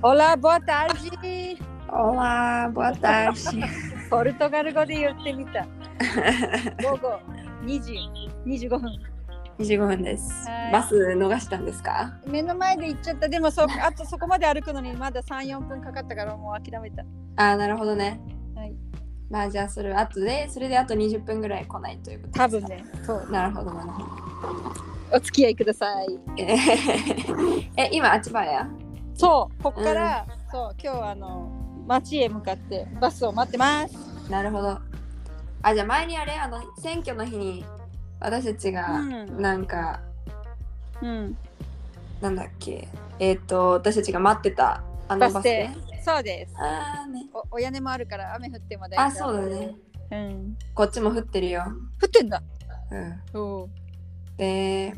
[0.00, 1.58] Olá, boa tarde.
[1.88, 3.34] Olá, boa tarde.
[4.08, 5.66] ポルトガル語で言ってみた。
[6.82, 7.18] 午後
[7.64, 7.98] 2時
[8.46, 8.92] 25分。
[9.58, 10.72] 25分ですはい。
[10.72, 13.28] バス逃したんですか目の前で行っちゃった。
[13.28, 17.02] でもそあとそこまで歩くのにまだ3、4分かかったからもう諦めた。
[17.34, 18.20] あー、なるほどね。
[18.54, 18.74] はい。
[19.28, 22.62] まあじゃあそれ後で、それであと20分ぐらい来ないということ多分。
[22.66, 22.84] ね。
[23.04, 23.28] そう。
[23.32, 24.08] なるほど、なるほど。
[25.16, 26.20] お付き合いください。
[26.36, 28.68] えーえ、今、あちばや
[29.18, 31.50] そう、ここから、そう、今日あの、
[31.88, 34.30] 町へ向かってバスを待ってます。
[34.30, 34.78] なるほど。
[35.60, 37.64] あ、じゃあ前にあれ、あの、選挙の日に
[38.20, 40.00] 私たちが、うんなんか、
[41.02, 41.36] うん。
[42.20, 42.86] なんだっけ、
[43.18, 45.70] えっ、と、私たちが待ってたあのバス停。。
[46.04, 46.54] そうです。
[46.56, 47.26] あーね。
[47.34, 49.28] おお屋根もあるから雨降っても大丈夫。
[49.28, 49.76] あ、そうだね。
[50.12, 50.56] うん。
[50.74, 51.64] こっちも降ってるよ。
[52.00, 52.40] 降ってんだ。
[53.34, 53.70] うん。
[54.36, 54.94] で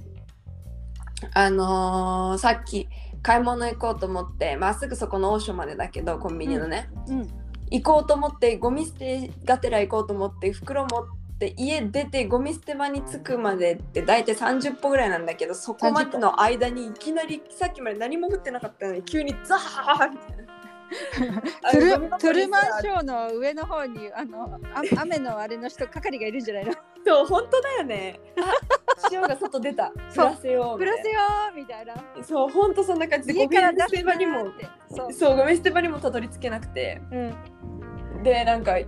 [1.35, 2.89] あのーさっき
[3.23, 7.29] 買い物行こうと思ってまっすぐそこのオーションまでだけどコンビニのね、うん。
[7.71, 11.05] 行こうと思ってゴミ捨てがてら行こうと思って袋持っ
[11.39, 20.61] て家出てゴミ捨て場に着くまでって大体30歩ぐらいなんだけどそこまでの間にいきなりさっきまで何も降ってなかったのに急にザーみたいな。
[21.71, 26.73] トゥルマンにショーの上の方にあのあ雨のあれの人係がいるんじゃないの？
[27.07, 28.21] そう本当だよね。
[29.03, 29.93] あ塩が外出た。
[30.11, 30.27] そう。
[30.27, 30.85] 降らせようみたいな。
[30.85, 32.25] プラスよーみたいな。
[32.25, 33.29] そう本当そんな感じ。
[33.29, 34.47] でゴミ捨て場にも。
[34.89, 37.01] そう、そうゴミ捨て場にもたどり着けなくて。
[37.11, 38.87] うん、でなんかえ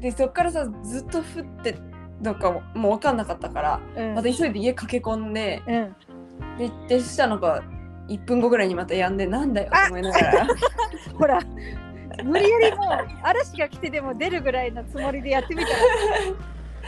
[0.00, 1.24] でそっからさずっと降っ
[1.62, 1.76] て
[2.20, 4.14] なんかもう分かんなかったからうん。
[4.14, 5.96] また急いで家駆け込んでうん、
[6.58, 7.62] ででそしたらなんか
[8.08, 10.46] 1分後ぐらいにまた止んでなんだよと思いながら。
[11.18, 11.40] ほら
[12.22, 12.88] 無理やりもう
[13.22, 15.76] 嵐が来てでも出るぐらいのつもりでやってみたら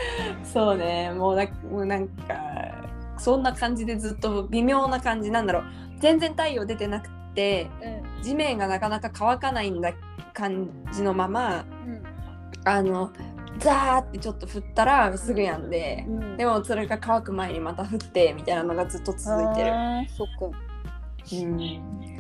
[0.45, 1.13] そうね。
[1.13, 2.35] もうなもうなんか
[3.19, 5.65] そんな感じでずっと微妙な感じなんだろう。
[5.99, 8.23] 全然太陽出てなくてうん。
[8.23, 9.93] 地面がなかなか乾かないんだ
[10.33, 12.03] 感じのままうん。
[12.65, 13.11] あの
[13.59, 16.37] ザーってちょっと降ったらすぐやんで、うん。
[16.37, 19.73] でもそれが乾く前にまた降ってみたいなのがずっと続いてる。
[20.09, 20.57] そっか。
[21.33, 22.16] うん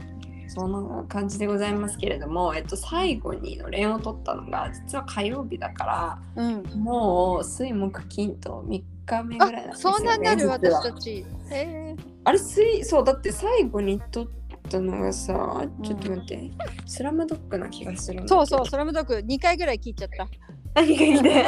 [0.48, 6.62] そんな感じでございますけれども、えっと、最後にのれんを取ったのが実は火曜日だからうん。
[6.80, 11.10] もう水木金と3日目ぐらいなんあですよ、ね、そんなになる私たち。
[11.10, 11.96] へえ。
[12.24, 14.28] あれ水そうだって最後に取っ
[14.68, 16.50] たのがさちょっと待って、
[16.86, 20.26] スラムドッグな気がするそうそうスラムドッグ2回ぐらい聞いちゃった。
[20.74, 21.44] 何がいいね？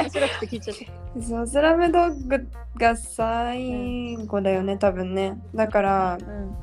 [0.02, 0.76] 面白くて聞いちゃっ
[1.14, 1.22] た。
[1.22, 5.36] そうスラムドッグが最後だよね多分ね。
[5.54, 6.56] だからうん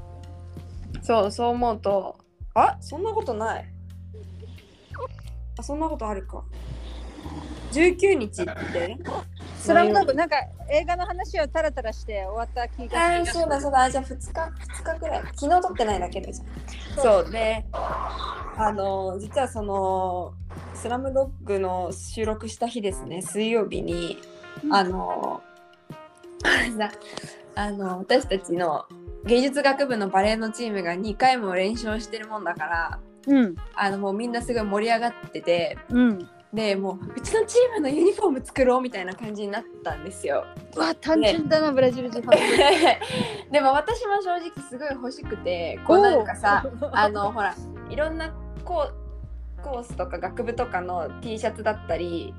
[1.12, 2.18] そうそう思うと。
[2.54, 3.66] あそんなことない。
[5.60, 6.44] あそんなことあるか。
[7.74, 8.98] 19日って？
[9.58, 10.38] スラムドッグなんか
[10.70, 13.90] 映画の話をタラタラして終わった気があーそうだそうだ。
[13.92, 15.24] じゃあ2日2日ぐらい。
[15.36, 20.34] 昨日撮ってないだけでじゃんそうであの実はその
[20.74, 23.22] スラムドッグの収録した日ですね。
[23.22, 24.18] 水曜日に
[24.64, 24.74] うん。
[24.74, 25.42] あの
[26.78, 26.90] さ
[27.56, 28.86] あの私たちの
[29.26, 33.56] 芸術学部のバレエのチームが2回も練習をしてるもんだからうん。
[33.76, 36.30] あのもうみんなすごい盛り上がっててうん。
[36.54, 40.46] でもううちのチームのユニフォーム作ろうみたいな感じになったんですよ。
[40.76, 42.40] うわ単純だな、ブラジル人ファン。
[43.52, 47.56] でも私も正直すごい欲しくてこうなんかさ あのほら
[47.90, 48.34] いろんな
[48.66, 49.01] コー
[49.64, 52.34] コースとか学部とかの T シャツだったり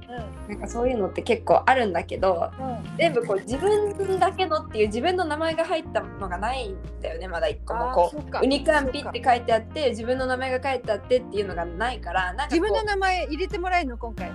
[0.48, 2.96] なんかそういうのって結構あるんだけどうん。
[2.96, 8.44] 全部こう自分だけのっていう自分の名前が入ったのがないんだよねまだ一個もこう。
[8.44, 13.96] ウニカンピって書いてあって自分の名前が書いてあってっていうのがないからなんか自分の名前入れてもらえるの？
[13.98, 14.32] 今回。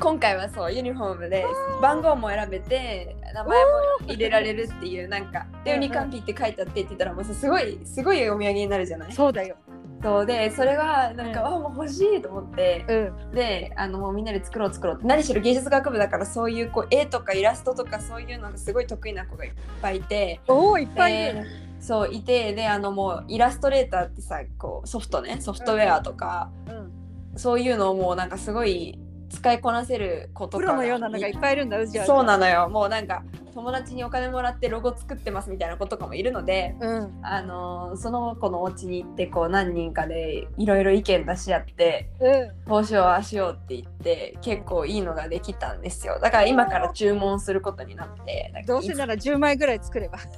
[0.00, 1.44] 今回はそうユニフォームで
[1.82, 3.70] 番号も選べて名前も
[4.06, 5.46] 入れられるっていうなんか。
[5.64, 5.84] でうんうん。
[5.84, 9.12] ウニカンピって書いてあってって言ったらもうさすごいすごいお土産になるじゃない？
[9.12, 9.56] そうだよ
[10.02, 11.46] そうでそれがなんか、うん。
[11.46, 13.34] あもう欲しいと思ってうん。
[13.34, 21.34] であのもうみんなで作ろう作ろうって何しろ芸術学部だからそういうこう絵とかイラストとかそういうのがすごい得意な子がいっぱいいておおいっぱいいる。
[21.34, 21.44] で
[21.80, 26.92] そういてであのもうイラストレーターってさこうソフトねソフトウェアとか、うん。
[27.36, 28.98] そういうのをもうなんかすごい
[29.28, 32.68] 使いこなせる子とかプロのようなのがいっぱいいるんだそうなのよ。
[32.68, 33.22] もうなんか
[33.54, 37.20] 友達にお金もらってロゴ作ってますみたいな子とかもいるのでうん。
[37.22, 42.70] あのーその子のお家に行ってこう何人かでいろいろ意見出し合ってうん。
[42.70, 46.18] こうしようああしようって言って結構いいのができたんですよ。
[46.20, 50.18] だから今から注文することになってどうせなら10枚ぐらい作れば。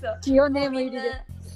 [0.00, 0.18] そう。
[0.20, 1.08] チオネーム入りで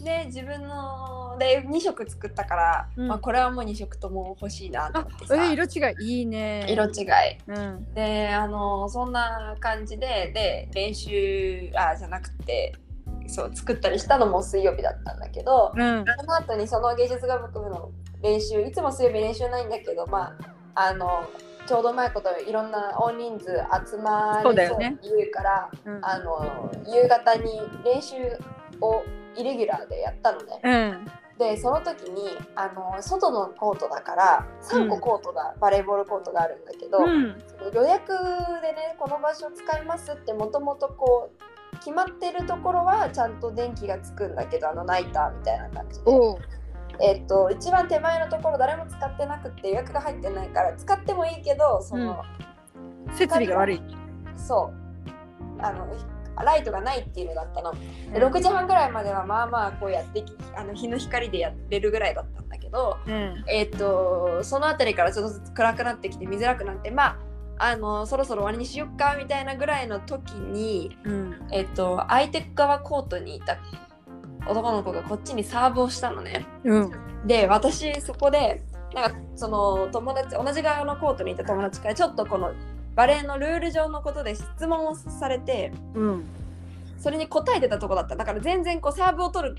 [0.04, 3.08] で自分ので2色作ったから、うん。
[3.08, 5.44] まあ、これはもう2色とも欲しいなとあ思ってさ。
[5.44, 6.66] え色違いいいね。
[6.68, 7.38] 色違い。
[7.48, 7.94] うん。
[7.94, 12.74] であのそんな感じでで練習あじゃなくて
[13.26, 16.04] そう作ったりしたのも水曜日だったんだけど、うん。
[16.18, 17.90] その後にその芸術学部の
[18.22, 20.36] 練習いつも水曜日練習ないんだけどま
[20.74, 21.24] ああの
[21.66, 23.46] ちょうどうまいこといろんな大人数
[23.90, 24.96] 集まりそうそうだよね。
[24.98, 26.04] って言うからうん。
[26.04, 28.16] あの夕方に練習
[28.80, 29.02] を
[29.36, 30.60] イレギュラーでやったのね。
[30.62, 31.06] うん。
[31.38, 37.36] でその時にあの外のコートだから3個コートが、バレーボールコートがあるんだけど、うん。
[37.48, 38.12] その予約
[38.62, 41.30] でねこの場所使いますってもともとこ
[41.72, 46.10] う決まってるところはちゃんと電気がつくんだけどあのナイターみたいな感じで。
[47.00, 52.22] えっと一番手前のところ誰も使ってなくて予約が入ってないから使ってもいいけどその、
[53.16, 53.82] 設備が悪い。
[54.36, 54.84] そう。
[55.60, 55.88] あの
[56.42, 57.72] ライトがないっていうのだったの。
[57.72, 57.78] で
[58.18, 67.18] 6時半ぐらいまではまあまあこうやってきあの日の光でやれるぐらいだったんだけど、うんえっとその辺りからちょっとずつ暗くなってきて見づらくなってま
[67.58, 73.58] ああのそろそろ終わりにしよっかみたいなぐらいの時に、うんえっと相手側コートにいた
[74.46, 76.46] 男の子がこっちにサーブをしたのね。
[76.64, 76.90] うん
[77.26, 78.62] で私そこで
[78.94, 82.52] なんかその友達同じ側のコートにいた友達からちょっとこの
[82.94, 86.24] バレーのルール上のことで質問をされてうん。
[86.98, 88.16] それに答えてたとこだった。
[88.16, 89.56] だから全然こうサーブを取る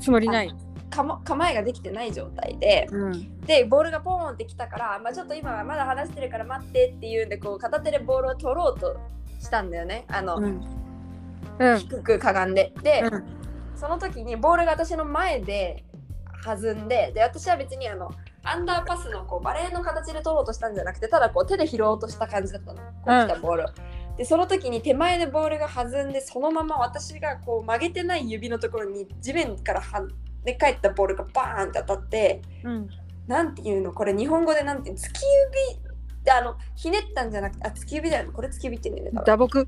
[0.00, 0.54] つもりない
[0.90, 3.40] 構えができてない状態でうん。
[3.40, 8.96] でボールがポーンってきたから、まあ、ちょっと今はまだ話してるから待ってっていうんでこう片手でボールを取ろうと
[9.40, 10.04] したんだよね。
[10.08, 10.60] あの、うん。
[11.58, 11.78] うん。
[11.78, 12.72] 低くかがんで。
[12.82, 13.24] で、うん。
[13.76, 15.84] その時にボールが私の前で
[16.44, 18.10] 弾んでで私は別にあの
[18.44, 22.78] アンダーパスのこうバレーの形で取ろうとしたんじゃなくてただこう手で拾おうとした感じだったの。
[22.78, 23.64] こう来たボール。
[23.64, 23.66] を、
[24.16, 30.06] でその時に手前でボールが弾んでそのまま私がこう曲げてない指のところに地面から跳
[30.44, 32.88] ね返ったボールがバーンって当たってうん。
[33.26, 35.20] なんていうのこれ日本語でなんていうの突き
[35.72, 35.80] 指
[36.24, 38.30] であのひねったんじゃなくてあ突き指だよね。
[38.32, 39.66] これ突き指って言うんだよ打撲？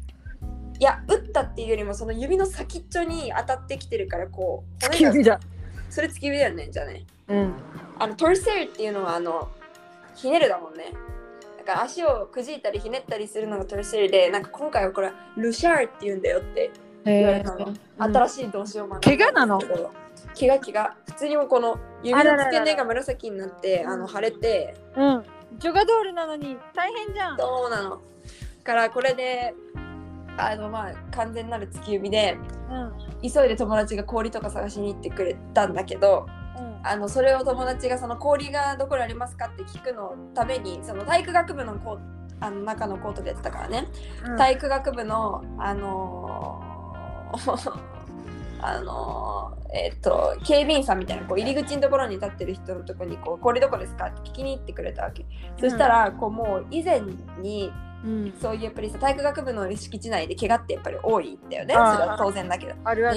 [0.78, 5.40] いや打ったっていうよりもその指の先っちょに当たってきてるからこう突き指だ
[5.88, 7.54] それ突き指だよねじゃあねうん。
[7.98, 9.48] あのトルセールっていうのはあの
[10.14, 10.92] ひねるだもんね。
[11.58, 16.70] だから足をくじいたりひねったりするのがトルセールでなんか今回はこれルシャーって言うんだよって
[17.04, 19.60] 言われたの、新しい動詞を学んだ怪我なの？
[20.38, 24.74] 怪我怪我普通にもうこの指の付け根が紫になってあの腫れて。
[24.96, 25.24] うん。
[25.58, 27.38] ジョガドールなのに大変じゃん。
[27.38, 28.00] そうなの。
[28.62, 29.54] からこれで
[30.36, 32.36] あのまあ完全なる突き指で
[32.70, 32.92] うん。
[33.22, 36.26] 急いで友達が氷とか探しに行ってくれたんだけど
[36.88, 41.98] あのそれを友達がその氷がどこにありますかって聞くのためにその体育学部のコー
[42.40, 43.88] あの中のコートでやってたからね、
[44.24, 44.36] うん。
[44.36, 47.80] 体育学部のあのー
[48.60, 55.26] あのーえっと警備員さんみたいなこう入り口のところに立ってる人のところにこう氷どこですかって聞きに行ってくれたわけ、
[55.58, 57.00] そしたらこうもう以前
[57.40, 57.72] に
[58.04, 58.32] うん。
[58.40, 61.74] そういうやっぱりさ体育学部の敷地内で怪我ってやっぱり多いんだよね。
[61.74, 62.74] それは当然だけど。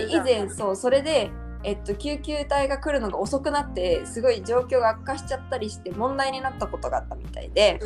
[0.09, 1.29] 以前そうそれで、
[1.63, 7.79] えっと、救急隊が来るのが遅くなってすごい状況が悪化しちゃったりして問題になったことがあったみたいで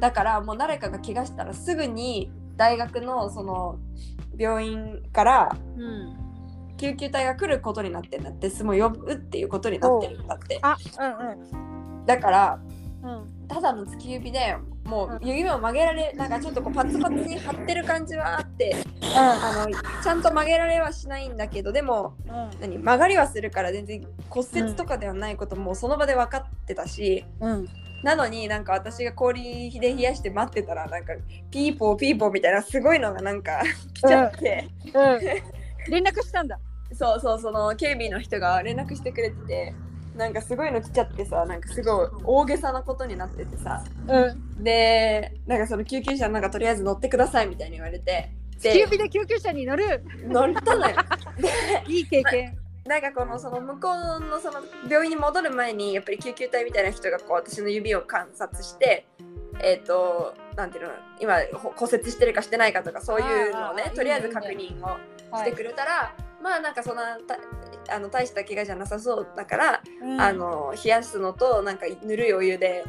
[0.00, 3.78] だからもう誰かが怪我したらすぐに大学のその
[4.38, 6.16] 病院からうん
[6.78, 10.58] 救急隊が来ることになってんだってすごい呼ぶっていうことになってるんだって。
[10.62, 12.60] あうんだから
[13.46, 18.76] ただの突き指でもう指を曲げられなんかちょっとこうパツパツに張ってる感じはあって
[19.14, 22.50] あのちゃんと曲げられはしないんだけどでもうん。
[22.60, 27.68] 何曲がりはするから全然骨折とかではないこともその場で分かってたし、うん。
[28.02, 31.12] なのになんか私が氷で冷やして待ってたらなんか
[31.50, 33.62] ピーポーピーポーみたいなすごいのがなんか
[33.94, 35.20] 来ちゃって、うん。
[35.90, 36.58] 連絡したんだ。
[36.92, 39.74] そうそうその警備の人が連絡してくれてて
[40.20, 43.82] なんかすごいの来ちゃってさなんかすごい大げさなことになっててさ。
[44.06, 44.62] うん。
[44.62, 48.30] でなんかその救急車なんかとりあえず乗ってくださいみたいに言われて。
[48.58, 50.04] 突き指で救急車に乗る。
[50.28, 50.96] 乗ったのよ。
[51.88, 52.58] いい経験。
[52.84, 54.60] なんかこのその向こうのその
[54.90, 59.06] 病院に戻る前にやっぱり救急隊みたいな人がこう私の指を観察して
[59.62, 64.98] えっ、となんていうの今ほ骨折してるかしてないかとかそういうのをねとりあえず確認を
[65.38, 67.38] してくれたら、まあなんかそんなた
[67.94, 70.20] あの大した怪我じゃなさそうだから、うん。
[70.20, 72.84] あの冷やすのとなんかぬるいお湯で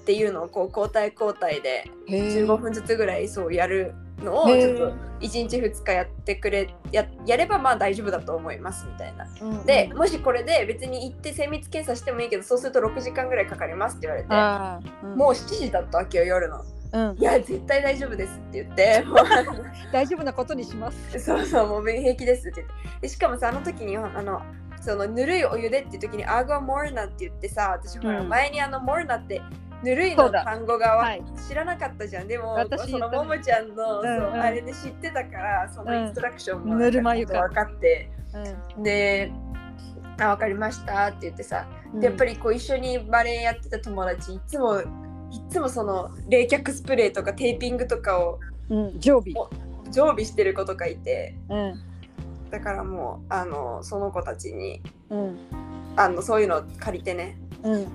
[0.00, 9.26] っていうのをこう交代交代で15分ずつぐらいそうやるのをちょっと1日2日やってくれややればまあ大丈夫だと思いますみたいな。
[9.40, 15.16] うんでもしこれで別に行って精密検査してもいいけどそうすると6時間ぐらいかかりますって言われてうん。
[15.16, 16.64] もう7時だったわけよ夜の。
[16.92, 17.16] うん。
[17.18, 19.04] いや絶対大丈夫ですって言って。
[19.92, 21.18] 大丈夫なことにします。
[21.20, 22.74] そうそうもう平気ですって言って。
[23.02, 24.42] でしかもさあの時にあの
[24.80, 28.28] そのぬるいお湯でっていう時にアーゴモルナって言ってさ私ほらうん。
[28.28, 29.42] 前にあのモルナって
[29.82, 31.22] ぬるいの単語がわはい。
[31.48, 32.28] 知らなかったじゃん。
[32.28, 34.40] でも私そのももちゃんの、うんそううん。
[34.40, 37.40] あれで知ってたからそのインストラクションもぬるま湯か。
[37.42, 38.10] 分かって、
[38.82, 39.32] で
[40.18, 42.00] 「あ分かりました」って言ってさうん。
[42.00, 44.84] でやっぱりこう一緒にバレエやってた友達いつもい
[45.50, 48.38] つもその冷却スプレーとかテーピングとかを
[48.70, 49.00] うん。
[49.00, 49.34] 常備。
[49.92, 51.82] 常備してる子とかいてうん
[52.50, 55.38] だからもうあのその子たちにうん。
[55.96, 57.86] あのそういうのを借りてねうん。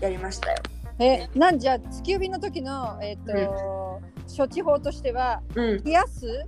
[0.00, 0.56] やりましたよ。
[0.98, 4.00] えなんじゃ地球便の時のえっ、と、
[4.36, 6.46] 処置法としてはうん、冷やす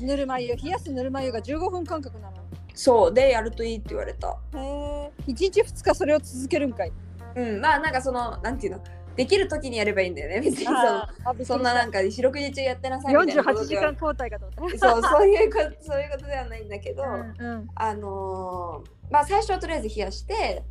[0.00, 2.36] ぬるま湯冷やすぬるま湯が15分間隔なの。
[2.74, 3.14] そう。
[3.14, 4.38] でやるといいって言われた。
[4.54, 6.92] へえ1日2日それを続けるんかい。
[7.36, 8.82] うん、まあなんかそのなんていうの？
[9.20, 13.82] できる時にやればいいんだよね別にそそんななんか四六時中やってなさいみたいなこ48とでは。
[13.82, 17.68] 時間交代かと思っそうそういうことそういうことではないんだけど、たうんうん。
[17.74, 20.62] あのーまあ最初はとりあえず冷やして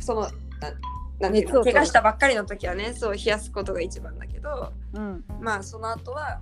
[0.00, 0.28] そのな
[1.20, 5.24] なんていうの怪我したばっかりの時はねそう冷やすことが一番だけどうん。
[5.40, 6.40] まあその後は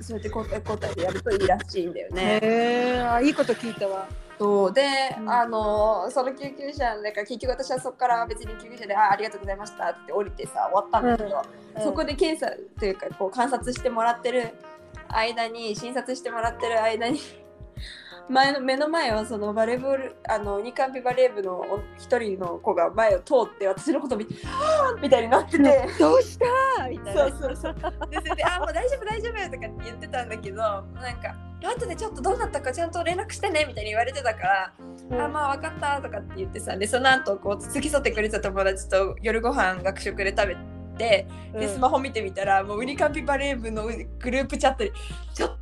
[0.00, 2.40] そうやって交代交代でやるといいらしいんだよね。
[2.42, 4.08] へえあいいこと聞いたわ
[4.38, 4.82] そうで、
[5.18, 11.42] うんあのーその救急車だから結局私はそこから別に救急車で「あありがとうございました」って降りてさ終わったんだけど、
[11.82, 14.54] そこで検査というかこう観察してもらってる
[15.08, 17.18] 間に診察してもらってる間に
[18.28, 21.64] 前の目の前はそのバレーボールあのニカンピバレー部の
[21.96, 25.88] 一人の子が前を通って私のこと見て「はあ!」みたいになってて。
[25.98, 27.74] どうしたみたいなそうそうそう。
[28.10, 31.34] で、それで、あ、もう大丈夫、大丈夫とかって言ってたんだけど、なんか、
[31.66, 34.72] 後でちょっとどうなったかちゃんと連絡してねみたいに言われてたから、
[35.10, 35.20] うん。
[35.20, 40.56] あ、まあ分かったとかって言ってさ、で、その後、こう、付き添ってくれた友達と夜ご飯学食で食べ
[40.98, 41.68] て、で、うん。
[41.68, 43.92] スマホ見てみたら、もうウニカンピバレー部のグ
[44.30, 44.92] ループチャットに、
[45.34, 45.56] ちょっと、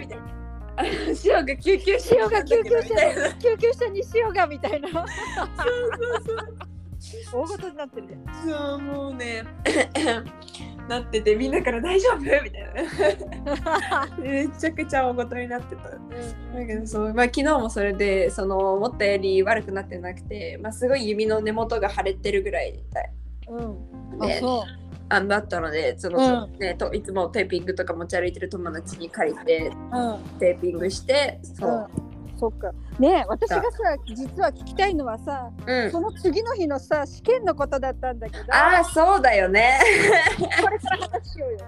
[0.00, 0.40] みたいな。
[0.76, 0.88] あの
[1.24, 2.88] 塩が救急車塩が救急車
[3.38, 4.88] 救急車に塩がみたいな。
[4.88, 6.56] そうそうそう。
[7.32, 9.44] 大事になってるじゃんそうもうね
[10.88, 12.18] なっててみんなから大丈夫？
[12.20, 12.64] みたい
[13.44, 14.16] な。
[14.18, 15.90] めちゃくちゃ大ごとになってた。
[15.90, 22.74] だけどそう、まあ、昨日もそれでその思ったより悪くなってなくて、まあ、すごい指の根元が腫れてるぐらい
[23.48, 24.22] うん。
[24.22, 24.64] あでそ
[25.12, 26.58] あだったのでその、うん。
[26.58, 30.38] ね、といつもテーピングとか持ち歩いてる友達に借りてううん。
[30.38, 31.90] テーピングしてそう、
[32.40, 32.72] そっか。
[32.98, 33.68] ねえ私がさ
[34.06, 35.90] 実は聞きたいのはさうん。
[35.90, 39.78] その次の日のさ試験のことだったんだけどああそうだよね。
[40.62, 41.58] これから話しようよ。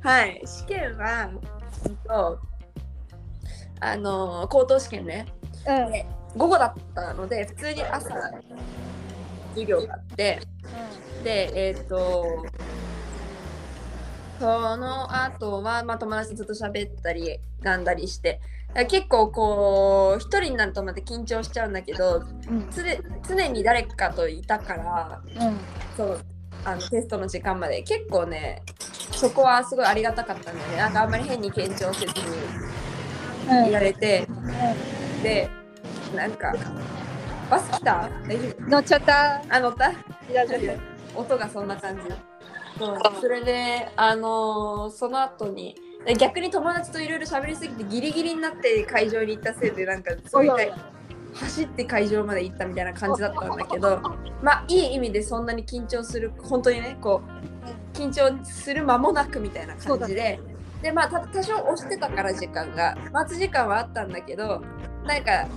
[0.00, 0.40] はい。
[0.46, 1.28] 試験は
[1.86, 2.38] うんと
[3.80, 5.26] あの高等試験ね。
[5.66, 5.92] うん。
[5.92, 8.08] で午後だったので普通に朝
[9.50, 10.40] 授業があって
[11.22, 12.44] でえっ、と
[14.40, 18.40] その後は、まあ、友達とずっと喋ったりなんだりして
[18.88, 22.68] 結構こう一人になるとまた緊張しちゃうんだけどうん。
[23.26, 25.58] 常に誰かといたからうん。
[25.96, 26.20] そう
[26.64, 27.82] あのテストの時間まで。
[27.82, 28.62] 結構ね
[29.12, 30.76] そこはすごいありがたかったんだよね。
[30.78, 32.12] なんかあんまり変に緊張せず
[33.62, 34.26] にいられて、
[35.22, 35.48] で
[36.16, 36.52] なんか
[37.50, 38.08] バス来た？
[38.26, 38.70] 大丈夫？
[38.70, 39.42] 乗っちゃった。
[39.48, 39.92] あ乗った？
[41.14, 42.02] 音がそんな感じ。
[42.78, 50.48] そうそれであのーその後にで逆に友達といろいろ喋りすぎてギリギリになって会場に行ったせいでなんかすごい
[51.34, 54.00] 走って会場まで行ったみたいな感じだったんだけど
[54.42, 57.22] まあいい意味でそんなに緊張する本当にねこ
[57.94, 60.40] う緊張する間もなくみたいな感じで
[60.82, 64.62] でまあた多少押してたから時間が待ち時間はあったんだけど
[65.06, 65.48] なんか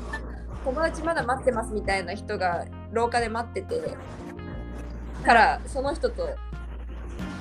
[0.63, 3.96] 友達まだ待ってますみたいな人が廊下で待ってて
[5.25, 6.30] からその人と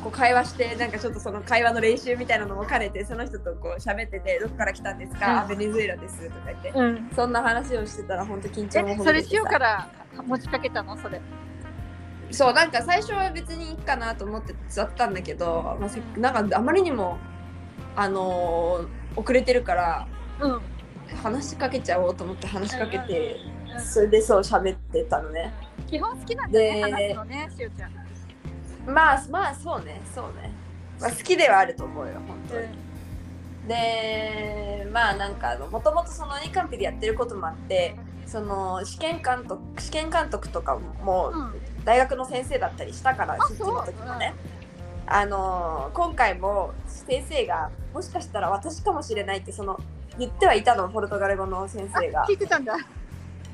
[0.03, 5.27] こう会話してなんかちょっとその会話の練習みたいなのも兼ねてその人とこう喋ってて「どこから来たんですか？
[5.27, 5.39] うん。
[5.41, 6.71] あベネズエラです」とか言って。
[6.75, 7.11] うん。
[7.15, 9.89] そんな話をしてたら本当緊張もえほぐそれしようから
[10.27, 10.97] 持ちかけたの？
[10.97, 11.21] それ。
[12.31, 17.19] そうなんか最初は別にいいかなと思って座ったんだけど、まあ、せなんかあまりにも
[17.95, 20.07] あのー遅れてるから
[20.41, 20.61] うん。
[21.23, 23.37] 話しかけちゃおうと思って話しかけて
[23.73, 25.53] うんそれでそう喋ってたのね。
[25.87, 28.06] 基本好きなんだねで話すのねしおちゃん
[28.87, 30.01] まあまあそうね。
[30.15, 30.53] そうね、
[31.01, 32.69] まあ、好きではあると思うよ本当に。
[33.69, 41.53] でまあなんかもともとそのニカンピでやってることもあってその試験監督試験監督とかもうん。
[41.85, 44.35] 大学の先生だったりしたからあ出張の時もね。
[45.07, 49.79] あの今回も先生がもしかしたら私かもしれないってその
[50.19, 52.27] 言ってはいたのポルトガル語の先あ生が。
[52.29, 52.77] 聞いてたんだ。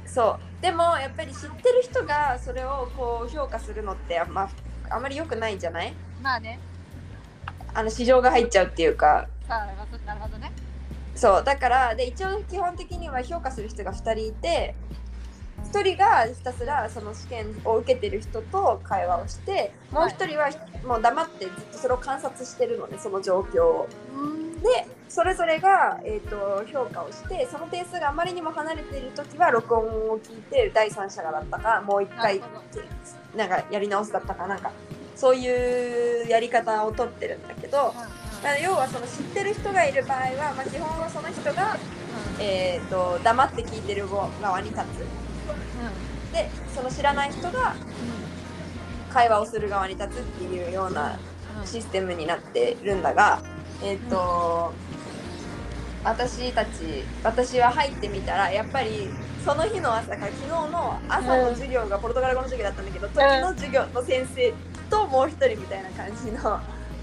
[0.07, 0.63] そう。
[0.63, 4.49] でもやっぱり知ってる人がそれをこう評価するのってあ,、まあ、
[4.95, 5.93] あまり良くないんじゃない？
[6.23, 6.59] まあね。
[7.75, 9.27] あの市場が入っちゃうっていうか。
[9.49, 9.73] なる
[10.21, 10.53] ほどね。
[11.15, 14.75] そうだからで一応基本的には評価する人が2人いて
[15.73, 20.51] 1人がひたすらその試験を受けてる人と会話をしてもう1人は
[20.87, 23.89] もう黙ってずっとそれを観察してるのねその状況を。
[24.15, 32.41] うんでそれぞれが、えー、と評価をしてその点数があまりにも離れている時は録音を聞いて第三者がだったかもう一回
[33.37, 34.71] なんかやり直すだったかなんか
[35.17, 37.95] そういうやり方をとってるんだけど、
[38.43, 41.77] まあ要はその知ってる人がいる場合は、まあ、基本はその人が、
[42.41, 45.23] えー、と黙って聞いてる側に立つ。
[46.33, 47.75] でその知らない人が
[49.11, 51.19] 会話をする側に立つっていうような
[51.67, 53.43] システムになってるんだが、
[53.83, 54.73] えっ、と、
[56.05, 56.71] 私たち
[57.23, 59.09] 私は入ってみたらやっぱり
[59.45, 64.53] その日の朝から昨日の朝の授業がポルトガル語の授業だったんだけど、時の授業の先生
[64.91, 66.61] ともう一人みたいな感じの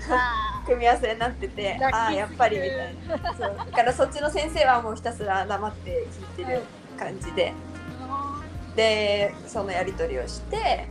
[0.65, 3.33] 組み合わせになっててああやっぱりみたいな。
[3.33, 3.57] そう。
[3.57, 6.07] だからそっちの先生はもうひたすら黙って
[6.37, 6.61] 聞いてる
[6.97, 7.53] 感じで。
[8.75, 10.87] でそのやり取りをして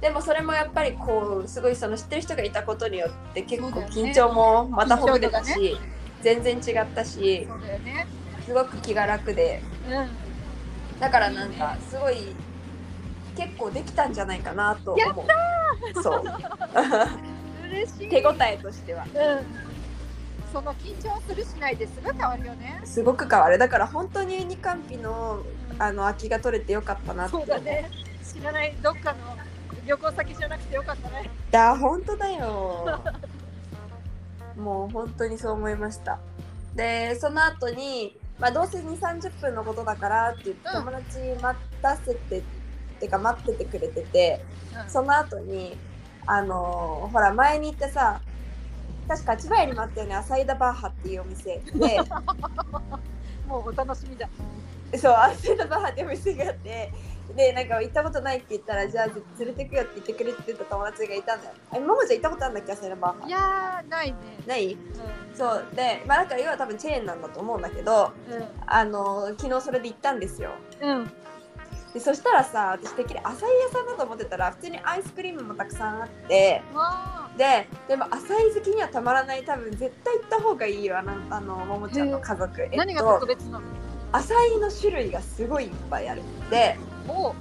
[0.00, 5.78] でもそれもやっぱりこうすごいその知ってる人がいたことによって結構緊張もまたほぐれたし、緊
[6.22, 8.06] 全然違ったしそうだよね。
[8.46, 12.34] すごく気が楽でうんだからなんかすごい
[13.36, 15.26] 結構できたんじゃないかなと思
[15.96, 16.02] う。
[16.02, 16.24] そう。
[17.64, 18.08] 嬉しい。
[18.08, 19.04] 手応えとしては。
[19.04, 19.10] うん。
[20.52, 22.80] その緊張するしないですぐ変わるよね。
[22.84, 23.56] すごく変わる。
[23.56, 25.42] だから本当に二冠日の
[25.78, 27.32] あの空きが取れてよかったなって。
[27.32, 27.88] そうだね。
[28.22, 29.18] 知らないどっかの
[29.90, 31.28] 旅行先じゃなくてよかったね。
[31.52, 33.02] いや本当だよ。
[34.56, 36.20] もう本当にそう思いました。
[36.76, 40.84] でその後にまあどうせ2 3 0分のことだからって言ってうん。
[40.84, 42.42] 友達待たせて、っ
[43.00, 44.44] てか待っててくれてて
[44.86, 45.76] その後に
[46.26, 48.20] あのーほら前に行ってさ
[49.08, 51.98] 確か千葉屋にもあったよねアサイダバーハっていうお店で。
[53.48, 54.28] もうお楽しみだ。
[54.96, 56.92] そうアサイダバーハっていうお店があって
[57.36, 61.54] でなんか行ったことないって言ったらじゃあ連れてくよって言ってくれてた友達がいたんだよ。
[61.74, 62.72] えももちゃん行ったことあるんだっけ？
[62.72, 64.16] アサイダバーハいやーないね。
[64.46, 64.72] ない？
[64.72, 64.78] うん。
[65.36, 65.66] そう。
[65.74, 68.12] でまあなんか要は多分チェーンなんだと思うんだけど
[68.66, 70.50] あの昨日それで行ったんですよ。
[70.80, 70.90] うん。
[70.90, 71.12] うん
[71.92, 82.52] でそしたらさ私てっきり浅井屋さんだと思ってたら普通にアイスクリームもたくさんあってわででも浅井好きにはたまらない多分絶対行った方がいいよあのあのももちゃんの家族。
[82.60, 82.76] ー。
[82.76, 83.62] 何が特別なの？
[84.12, 86.22] 浅井の種類がすごいいっぱいある。
[86.48, 87.32] でおう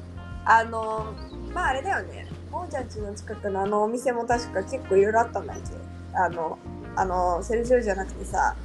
[0.45, 1.13] あの
[1.53, 2.27] まああれだよね。
[2.51, 6.17] ももちゃん家の近くのあのお店も確か結構いろいろあったんだっけ？
[6.17, 6.57] あの
[6.95, 8.55] あのセルジオじゃなくてさ。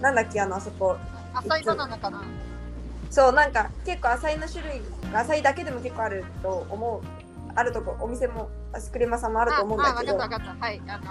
[0.00, 0.96] なんだっけあのあそこ。
[1.34, 2.22] 浅いバナナかな？
[3.10, 7.06] そうなんか結構浅いの種類が浅いだけでも結構あると思う。
[7.56, 10.20] あるとこお店もアイスクリーム屋さんもあると思うんだけど。
[10.20, 10.66] ああ分かった分かった。
[10.66, 11.04] はいあの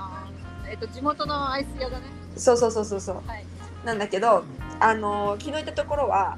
[0.67, 2.05] ーえっと地元のアイス屋だね。
[2.35, 3.15] そうそうそうそうそう。
[3.27, 3.45] はい。
[3.85, 4.43] なんだけど
[4.79, 6.37] あの昨日行ったところは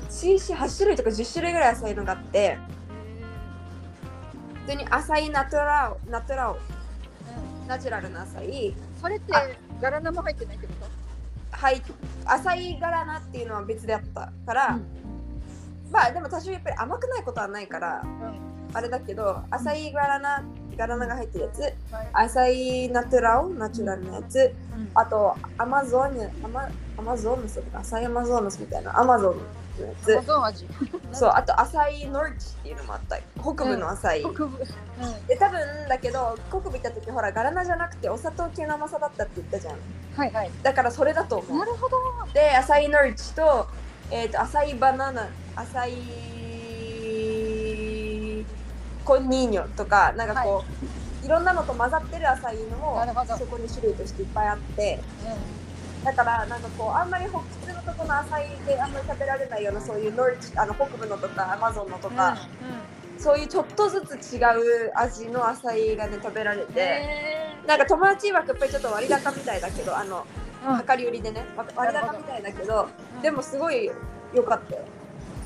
[0.00, 2.58] 8, 8種類とか10種類ぐらい浅いのがあって
[4.66, 6.56] 普通に浅いナトラオナトラオ
[7.68, 9.32] ナチュラルな浅いそれって
[9.80, 11.56] ガラナも入ってないってこと？
[11.56, 11.82] はい
[12.26, 14.82] 浅いガラナっていうのは別であったから、うん。
[15.92, 18.04] まあでも多少やっぱり甘くないことはないから
[18.72, 20.44] あれだけど浅いガラナ
[20.76, 22.08] ガラナが入ってるやつはい。
[22.12, 22.48] 浅
[22.84, 24.90] いナトラオナチュラルなやつうん。
[24.94, 26.02] あとアマゾン
[26.44, 29.36] アマアマゾンヌスとか浅いアマゾンヌスみたいなアマゾン
[30.24, 30.66] ゾン味。
[31.12, 33.18] つそうあと浅いノルチっていうのもあった。
[33.40, 34.46] 北部の浅い、北部。
[34.46, 35.26] うん。
[35.26, 39.74] で多分だけど北部行った時ほらガラナじゃなくてお砂糖系の甘さだったって言ったじゃん。
[40.16, 40.50] はいはい。
[40.62, 41.58] だからそれだと思う。
[41.58, 41.96] なるほど。
[42.32, 43.66] で浅いノルチと,、
[44.10, 45.92] えー、と浅いバナナ浅い
[49.04, 50.64] コンニーニョとかなんかこ
[51.22, 53.04] う、い、ろんなのと混ざってる浅いのも
[53.38, 55.00] そこに種類としていっぱいあって。
[56.04, 62.36] だからなんかこうあんまりほ普通のとこの浅いであんまり食べられないようなそういうノルチあの北部のとかアマゾンのとか、
[63.18, 72.88] そういうちょっとずつ違う味の浅いがね食べられて、へなんか友達曰くやっぱりちょっと割高みたいだけどあのー量り売りでねわ割高みたいだけど
[73.20, 73.90] でもすごい
[74.32, 74.82] 良かったよ。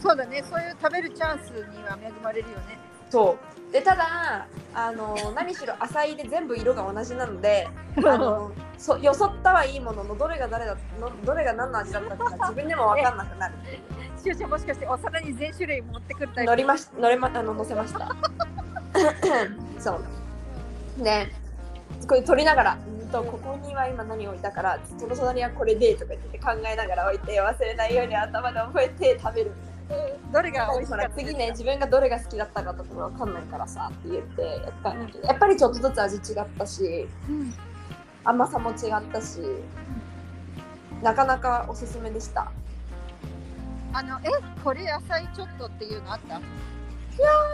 [0.00, 0.44] そうだね。
[0.48, 2.78] そういう食べるチャンスには恵まれるよね。
[3.10, 3.36] そ
[3.68, 3.72] う。
[3.72, 7.68] でただあの何しろ浅いで全部色が同じなので
[8.06, 13.54] あのそよそったはいいもののどれが誰だのどれが何の味だったか 自分でも分かんなくなる。
[14.22, 16.50] しゅうちゃんもしかしてお皿に全種類持ってくるタイプ？
[16.50, 18.14] 乗りまし乗れまあの乗せました。
[19.78, 21.04] そう。
[21.04, 21.28] で
[22.06, 29.52] これ取りながらうんとここには今何を置いたからその隣はこれでとか言って考えながら置いて忘れないように頭で覚えて食べる。
[29.90, 30.32] うん。
[30.32, 37.54] どれが美味しほからった次ね自分がどれが好きだったかとかわかんないからさって言ってやったんだけどやっぱりちょっとずつ味違ったしうん
[38.28, 39.40] 甘さも違ったし
[41.02, 42.52] なかなかおすすめでした
[43.94, 44.28] あのえ
[44.62, 46.36] これ野菜ちょっとっていうのあった？
[46.36, 46.40] あ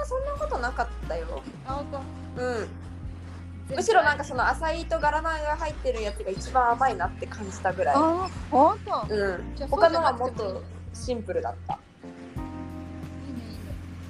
[0.05, 1.87] そんなことなかったよあ本
[2.37, 2.43] 当？
[2.43, 2.69] うん
[3.77, 7.95] むしろなんかその浅いとガラナが入ってるやつが一番甘いなって感じたぐらい。
[7.97, 9.69] あーほんとうん。
[9.71, 11.79] 他のはもっとシンプルだった。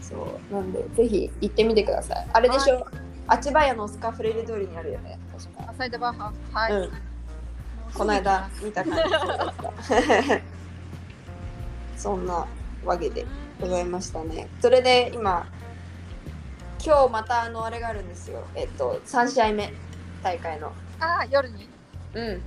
[0.03, 0.53] そう。
[0.53, 2.27] なんでぜひ行ってみてください。
[2.33, 2.85] あれでしょ？
[3.29, 5.21] あちばやのスカフレレ通りにあるよね。
[5.31, 5.64] 確か。
[5.75, 6.91] アサイドバーハはい、うん。
[7.93, 9.01] この間見た感じ
[12.01, 12.47] そんな
[12.85, 13.27] わけで
[13.61, 14.49] ございましたね。
[14.63, 15.45] それで今
[16.85, 18.45] 今日またあのあれがあるんですよ。
[18.55, 19.73] えっと3試合目
[20.23, 20.71] 大会の。
[21.01, 21.69] あー夜に？
[22.15, 22.43] うん。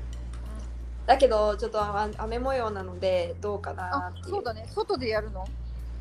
[1.06, 4.30] だけどちょっとあ雨模様なのでどうかなあって。
[4.30, 5.46] そうだね外でやるの？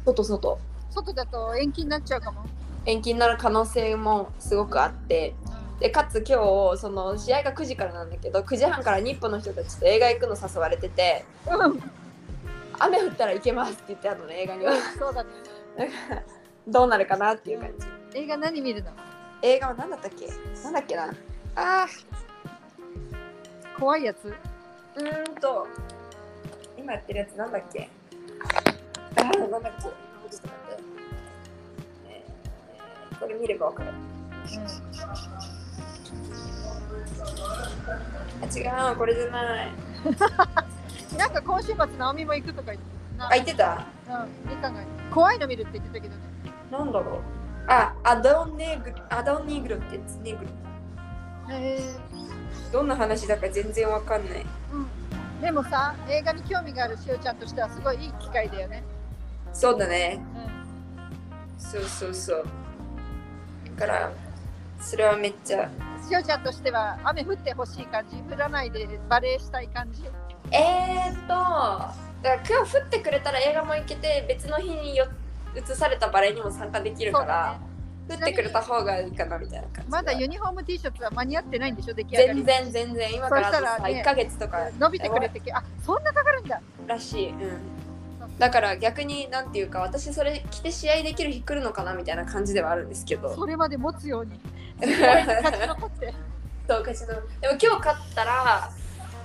[0.05, 0.59] 外外
[0.93, 2.45] 外だと延期になっちゃうかも、
[2.85, 5.35] 延期になる可能性もすごくあって。
[5.81, 6.39] でかつ今
[6.73, 11.83] 日その試合が9時からなんだけど9時半から日本の人たちと映画行くの誘われててうん、
[12.79, 14.73] 雨降ったら行けますって言ってあるのね映画には。
[14.99, 15.31] そうだね。
[15.79, 16.23] だから
[16.67, 17.71] どうなるかなっていう感
[18.13, 18.19] じ。
[18.19, 18.91] 映画何見るの？
[19.43, 20.27] 映画は何だったっけ？
[20.65, 21.15] なんだっけな？
[21.57, 21.87] あ
[23.79, 24.25] 怖いやつ。
[24.25, 24.31] ー
[24.97, 25.67] うーんと
[26.79, 27.91] 今やってるやつなんだっけ？
[29.17, 29.83] あーなんだっけ？
[29.83, 29.97] ちょっと
[30.31, 30.83] 待って、
[32.09, 33.91] えーこれ見ればわかる
[37.89, 39.69] あ違うこれじゃない。
[41.13, 42.85] うん、なんか今週末直美も行くとか言って
[43.19, 43.87] なあ言ってた？
[44.09, 44.11] う
[44.49, 46.21] ん、見たが怖いの見るって言ってたけどね。
[46.71, 47.21] なんだろう？
[47.69, 50.39] あアドンネグアドンニグロってやつネグ
[51.49, 51.55] ロ。
[51.55, 51.81] へえ
[52.73, 54.47] どんな話だか全然わかんない。
[54.73, 54.79] う
[55.39, 58.83] ん、でもさ映画に興味があるしおちゃんとしてはすごいいい機会だよね、
[59.53, 60.21] そうだね。
[61.59, 62.45] うそうそうそう。
[63.79, 64.13] だから
[64.81, 65.67] それはめっちゃ。
[65.67, 65.71] ん、
[66.09, 70.05] しおちゃんとしては雨降ってほしい感じ降らないでバレーしたい感じ？
[70.53, 75.07] えーっとだから今日降ってくれたら映画も行けて別の日によ
[75.57, 77.77] 移されたバレエにも参加できるから、ね。
[78.09, 83.15] 降ってくれた方がいいかなみたいな感じまだユニフォーム T シャツは間に合ってないんでしょ出来上がり全然全然。
[83.15, 84.59] 今からさね1ヶ月とか。
[84.79, 86.61] 伸びてくれてけあそんなかかるんだ。
[86.87, 93.35] らしい、うん、だから逆になんていうか私それ着て試合できる日来るのかなみたいな感じではあるんですけど。
[93.35, 94.39] それまで持つように
[95.43, 96.15] 勝ち残って。
[96.69, 98.71] そう勝ちのでも今日勝ったら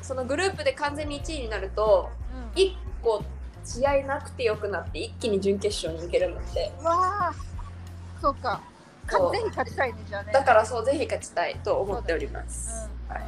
[0.01, 2.09] そのグループで完全に1位になると
[2.55, 3.23] 1個
[3.63, 6.71] 試合なくてよくなって一気に準決勝に行けるんだって。
[6.79, 7.33] うん、わあ
[8.21, 8.61] そうか。
[9.31, 10.31] ぜひ勝ちたいねじゃあね。
[10.31, 13.21] だからそうぜひ勝ちたいと思っております、はい。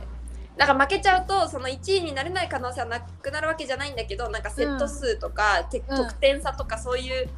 [0.58, 5.98] なんか負けちゃうとその1位になれない可能性はなくなるわけじゃないんだけどなんかセット数とか、てうん。
[5.98, 7.30] 得点差とかそういう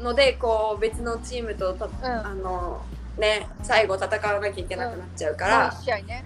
[0.00, 2.26] のでこう別のチームとた、ん。
[2.26, 2.82] あの
[3.20, 6.24] ね最後戦わなきゃいけなくなっちゃうから、もう一試合ね、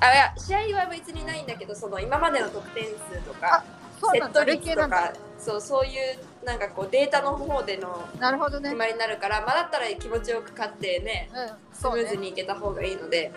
[0.00, 2.90] あいや試合は別にないんだけどその今までの得点数
[3.26, 3.64] とか
[4.12, 11.50] セット率とかそうそういうなんかこうデータの方での決まりになるから、まあ、だったら気持ちよく勝ってねうん。
[11.72, 13.32] スムーズにいけた方がいいので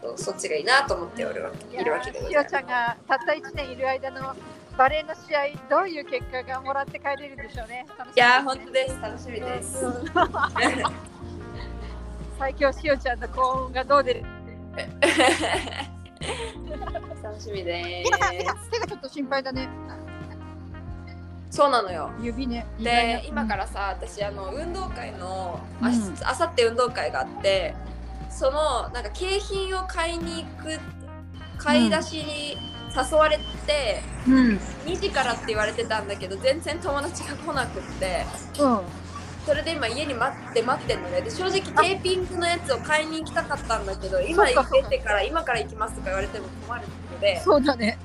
[0.00, 2.54] そうそっちがいいなと思っておるわけいるわけでごしざいます。
[2.54, 4.36] おちゃんがたった1年いる間の
[4.76, 7.86] バレーの試合どういう結果がもらって帰れるんでしょうね。
[8.16, 9.00] いやー本当です。
[9.00, 9.92] 楽しみです、うん
[12.38, 14.24] 最強しおちゃんの幸運がどう出る
[17.22, 18.10] 楽しみです。
[18.70, 19.68] 手がちょっと心配だね
[21.50, 22.10] そうなのよ。
[22.22, 22.66] 指ね。
[22.80, 26.14] で今かららさ私あの運動会のあうん。
[26.24, 27.74] あさって運動会があって
[28.30, 30.80] そのなんか景品を買いに行く
[31.58, 32.56] 買い出しに
[32.94, 34.56] 誘われて、うん。
[34.86, 38.24] 2時からって言われてたんだけど全然友達が来なくって。
[38.58, 38.80] うん
[39.46, 41.20] それで今家に待って待ってんのね。
[41.20, 44.64] で正直テーピングのやつを買いに行きたかったんだけど今そっか。
[44.64, 47.98] そっか出てから今から行きますとか言われても困るのでそうだね、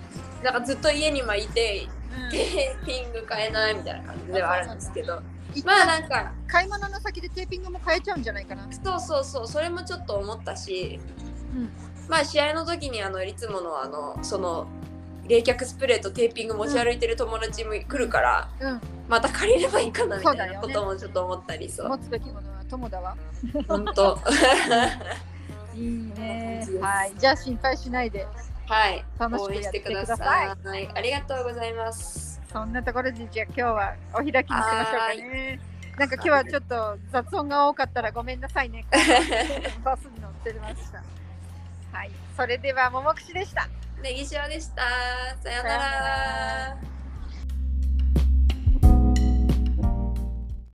[0.44, 2.32] なんかずっと家に今いてうん。
[2.32, 5.22] テーピング買えないみたいな感じではあるんですけど。
[5.54, 8.68] 一まあ旦なんか買い物の先でテーピングも変えちゃうんじゃないかな。
[8.72, 11.00] そうそうそうそれもちょっと思ったし、
[11.56, 11.70] うん。
[12.08, 14.68] まあ試合の時にあのいつものあのその
[15.28, 18.82] 冷却スプレーとテーピング持ち歩いてる友達も来るから、うん。
[19.08, 23.16] また借りればいいかなみたいなこともちょっと思ったりそう持つべきものは友だわ。
[23.68, 24.20] 本当。
[25.76, 26.68] いいね。
[26.82, 27.14] はい。
[27.18, 28.28] じゃあ心配しないで。
[28.68, 29.06] はい。
[29.20, 30.68] 楽しくやってくください。
[30.68, 30.90] はい。
[30.96, 32.42] ありがとうございます。
[32.52, 35.60] そんなところでじゃあ今日はお開きにしましょうかね。
[35.98, 38.86] なんか今日はちょっと雑音が多かったらごめんなさいね。
[39.84, 41.04] バスに乗ってました。
[41.92, 42.12] はい。
[42.36, 43.68] それではももくしでした
[44.02, 44.84] ネギシワでした。
[45.42, 46.97] さよなら。